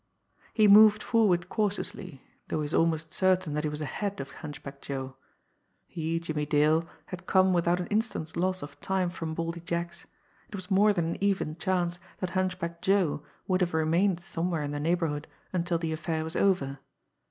He 0.51 0.67
moved 0.67 1.03
forward 1.03 1.47
cautiously, 1.47 2.23
though 2.47 2.57
he 2.57 2.61
was 2.63 2.73
almost 2.73 3.13
certain 3.13 3.53
that 3.53 3.63
he 3.63 3.69
was 3.69 3.81
ahead 3.81 4.19
of 4.19 4.31
Hunchback 4.31 4.81
Joe. 4.81 5.15
He, 5.85 6.19
Jimmie 6.19 6.47
Dale, 6.47 6.89
had 7.05 7.27
come 7.27 7.53
without 7.53 7.79
an 7.79 7.85
instant's 7.85 8.35
loss 8.35 8.63
of 8.63 8.79
time 8.81 9.11
from 9.11 9.35
Baldy 9.35 9.59
Jack's, 9.59 10.05
and 10.47 10.53
it 10.53 10.55
was 10.55 10.71
more 10.71 10.91
than 10.91 11.05
an 11.05 11.17
even 11.23 11.55
chance 11.55 11.99
that 12.17 12.31
Hunchback 12.31 12.81
Joe 12.81 13.21
would 13.47 13.61
have 13.61 13.75
remained 13.75 14.19
somewhere 14.19 14.63
in 14.63 14.71
the 14.71 14.79
neighbourhood 14.79 15.27
until 15.53 15.77
the 15.77 15.91
affair 15.93 16.23
was 16.23 16.35
over. 16.35 16.79